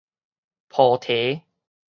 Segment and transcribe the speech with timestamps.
[0.67, 1.43] 菩提